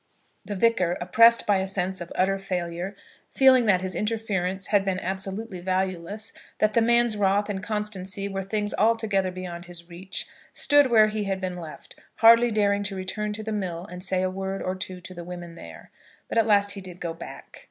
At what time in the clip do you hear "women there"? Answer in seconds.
15.23-15.91